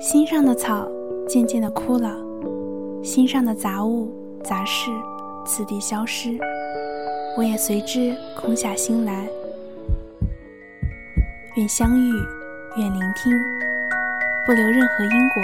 [0.00, 0.86] 心上的草
[1.28, 2.14] 渐渐的枯了，
[3.02, 4.90] 心上的杂物杂事
[5.46, 6.38] 次第消失，
[7.36, 9.26] 我也随之空下心来。
[11.56, 12.12] 愿相遇，
[12.78, 13.32] 愿聆听，
[14.46, 15.42] 不留任何因果，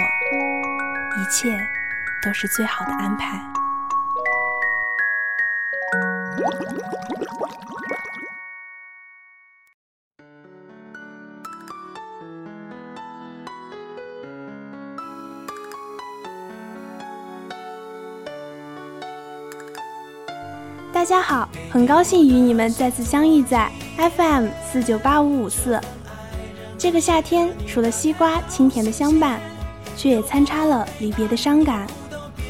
[1.19, 1.49] 一切
[2.23, 3.39] 都是最好的安排。
[20.99, 23.71] 大家好，很高兴与你们再次相遇在
[24.17, 25.79] FM 四九八五五四。
[26.77, 29.39] 这个夏天，除了西瓜清甜的相伴，
[29.95, 31.87] 却也参差了离别的伤感。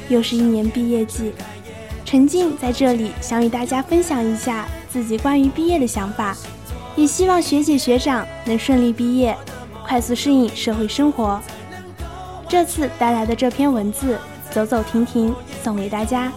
[0.09, 1.31] 又是一年毕业季，
[2.03, 6.35] 沉浸在这里，想与大家分享一下自己关于毕业的想法，
[6.95, 9.37] 也希望学姐学长能顺利毕业，
[9.85, 11.39] 快速适应社会生活。
[12.47, 14.17] 这次带来的这篇文字，
[14.49, 16.33] 走走停停，送给大家。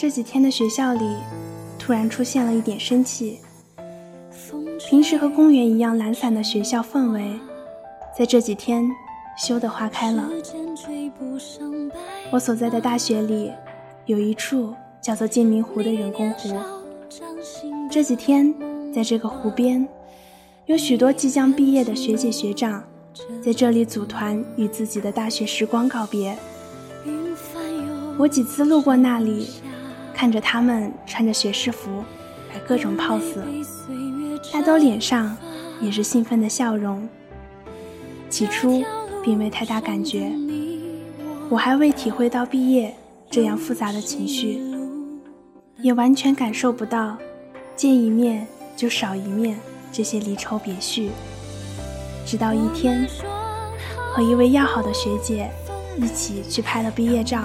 [0.00, 1.16] 这几天的学校里，
[1.76, 3.40] 突然出现了一点生气。
[4.88, 7.36] 平时和公园一样懒散的学校氛围，
[8.16, 8.88] 在这几天
[9.36, 10.30] 羞得花开了。
[12.30, 13.50] 我所在的大学里，
[14.06, 16.54] 有一处叫做建明湖的人工湖。
[17.90, 18.54] 这几天，
[18.94, 19.84] 在这个湖边，
[20.66, 22.84] 有许多即将毕业的学姐学长，
[23.44, 26.38] 在这里组团与自己的大学时光告别。
[28.16, 29.48] 我几次路过那里。
[30.18, 32.02] 看着他们穿着学士服，
[32.52, 33.38] 摆各种 pose，
[34.52, 35.36] 大都脸上
[35.80, 37.08] 也是兴奋的笑容。
[38.28, 38.82] 起初
[39.22, 40.32] 并没太大感觉，
[41.48, 42.92] 我还未体会到毕业
[43.30, 44.60] 这样复杂的情绪，
[45.82, 47.16] 也完全感受不到
[47.76, 48.44] 见一面
[48.76, 49.56] 就少一面
[49.92, 51.10] 这些离愁别绪。
[52.26, 53.06] 直到一天，
[54.12, 55.48] 和一位要好的学姐
[55.96, 57.42] 一起去拍了毕业照。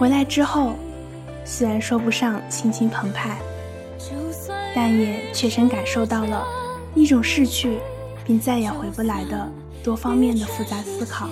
[0.00, 0.72] 回来之后，
[1.44, 3.36] 虽然说不上心情澎湃，
[4.74, 6.42] 但也确实感受到了
[6.94, 7.76] 一种逝去
[8.24, 9.46] 并再也回不来的
[9.84, 11.28] 多方面的复杂思考。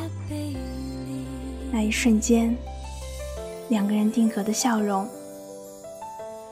[1.73, 2.55] 那一瞬间，
[3.71, 5.09] 两个人定格的笑容，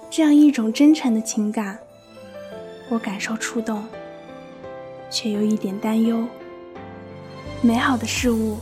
[0.08, 1.78] 这样一种真诚的情感，
[2.88, 3.84] 我感受触动，
[5.10, 6.24] 却有一点担忧。
[7.60, 8.56] 美好的事物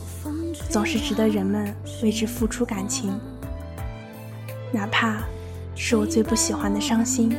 [0.68, 1.72] 总是值得人们
[2.02, 3.16] 为之付出感情。
[4.74, 5.22] 哪怕
[5.76, 7.34] 是我最不喜欢的伤心。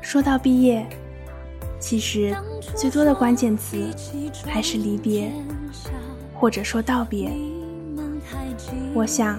[0.00, 0.86] 说到毕业，
[1.78, 2.34] 其实
[2.74, 3.76] 最多的关键词
[4.46, 5.30] 还是离别，
[6.34, 7.30] 或者说道别。
[8.94, 9.38] 我想，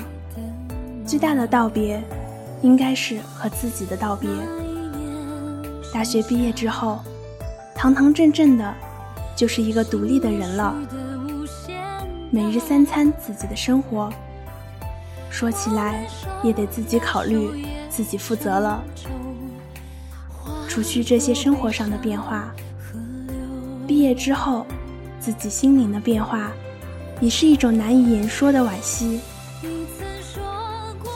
[1.03, 1.99] 最大的道别，
[2.61, 4.29] 应该是和自己的道别。
[5.91, 6.99] 大学毕业之后，
[7.75, 8.73] 堂堂正正的，
[9.35, 10.75] 就是一个独立的人了，
[12.29, 14.11] 每日三餐自己的生活。
[15.33, 16.07] 说起来
[16.43, 18.83] 也得自己考虑，自己负责了。
[20.69, 22.53] 除去这些生活上的变化，
[23.87, 24.63] 毕业之后
[25.19, 26.51] 自己心灵的变化，
[27.19, 29.21] 也是一种难以言说的惋惜。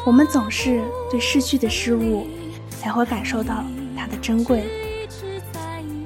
[0.03, 2.25] 我们总是对逝去的事物，
[2.71, 3.63] 才会感受到
[3.95, 4.63] 它的珍贵。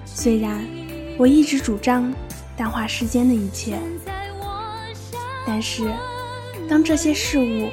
[0.06, 0.60] 虽然
[1.18, 2.14] 我一直主张
[2.58, 3.80] 淡化世间的一切，
[5.48, 5.90] 但是
[6.70, 7.70] 当这些事物，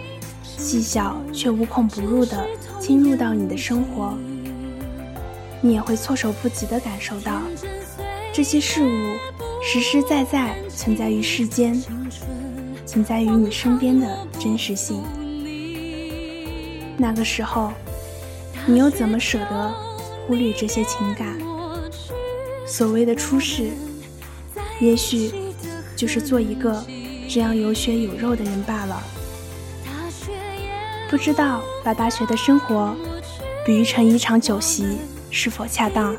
[0.59, 2.45] 细小却无孔不入地
[2.81, 4.13] 侵入到你的生活，
[5.63, 7.41] 你也会措手不及地感受到
[8.33, 9.17] 这些事物
[9.63, 11.81] 实实在在存在于世间，
[12.85, 15.03] 存在于你身边的真实性。
[16.97, 17.73] 那个时候，
[18.67, 19.75] 你又怎么舍得
[20.27, 21.39] 忽略这些情感？
[22.67, 23.71] 所谓的出世，
[24.81, 25.33] 也许
[25.97, 26.85] 就是做一个
[27.29, 29.03] 这样有血有肉的人罢了。
[31.09, 32.95] 不知道把大学的生活
[33.65, 34.99] 比喻成一场酒席
[35.31, 36.15] 是否恰当？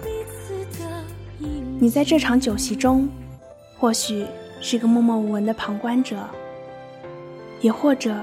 [1.79, 3.07] 你在这场酒席中，
[3.77, 4.25] 或许
[4.59, 6.17] 是个默默无闻的旁观者，
[7.61, 8.15] 也或者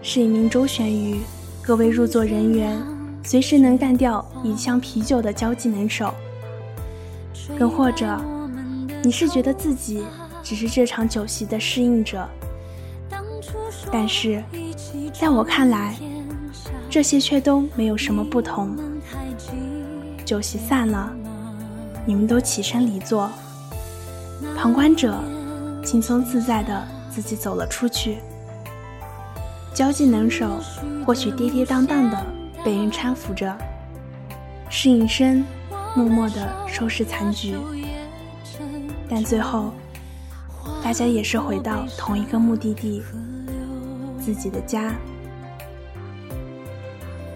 [0.00, 1.20] 是一名周旋于
[1.62, 2.82] 各位入座人员，
[3.22, 6.14] 随时能干掉一箱啤酒的交际能手，
[7.58, 8.18] 更或者
[9.02, 10.02] 你是觉得自己
[10.42, 12.26] 只是这场酒席的适应者。
[13.92, 14.42] 但是，
[15.12, 15.96] 在我看来，
[16.96, 18.74] 这些却都没有什么不同。
[20.24, 21.12] 酒席散了，
[22.06, 23.30] 你们都起身离座，
[24.56, 25.14] 旁观者
[25.84, 28.16] 轻松自在的自己走了出去。
[29.74, 30.58] 交际能手
[31.04, 32.26] 或许跌跌宕宕的
[32.64, 33.54] 被人搀扶着，
[34.70, 35.44] 侍应生
[35.94, 37.58] 默默的收拾残局，
[39.06, 39.70] 但最后，
[40.82, 43.02] 大家也是回到同一个目的地。
[44.18, 44.94] 自己的家，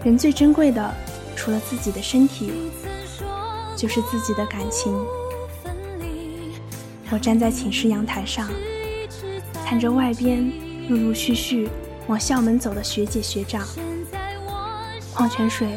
[0.03, 0.93] 人最珍贵的，
[1.35, 2.51] 除了自己的身体，
[3.77, 4.91] 就是自己的感情。
[7.11, 8.49] 我站在寝室阳台上，
[9.63, 10.51] 看着外边
[10.89, 11.69] 陆陆续续
[12.07, 13.67] 往校门走的学姐学长，
[15.13, 15.67] 矿泉水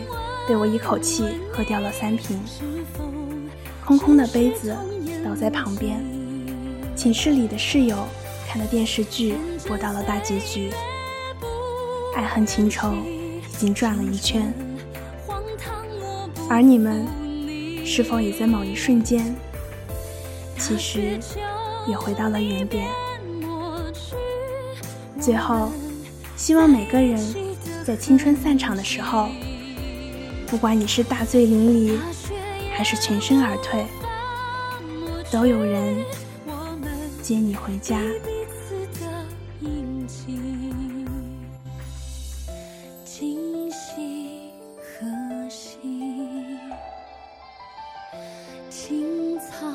[0.48, 2.40] 被我一口气喝掉了三瓶，
[3.84, 4.74] 空空的杯子
[5.22, 6.02] 倒在旁边。
[6.96, 8.06] 寝室里的室友
[8.48, 9.34] 看的电视剧
[9.66, 10.70] 播到了大结局。
[12.16, 12.94] 爱恨情仇
[13.54, 14.52] 已经转了一圈，
[16.50, 17.06] 而你们
[17.86, 19.32] 是否也在某一瞬间，
[20.58, 21.20] 其实
[21.86, 22.88] 也回到了原点？
[25.20, 25.70] 最后，
[26.36, 27.16] 希望每个人
[27.84, 29.28] 在青春散场的时候，
[30.48, 31.96] 不管你是大醉淋漓，
[32.74, 33.86] 还是全身而退，
[35.30, 35.96] 都有人
[37.22, 38.00] 接你回家。
[48.70, 49.66] 青草